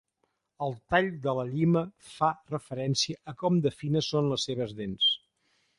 [0.67, 1.83] El "tall" de la llima
[2.15, 5.17] fa referència a com de fines són les seves dents.